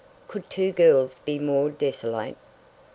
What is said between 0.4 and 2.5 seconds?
two girls be more desolate?